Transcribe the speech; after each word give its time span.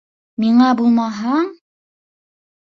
Миңә 0.45 0.69
булмаһаң... 0.79 1.53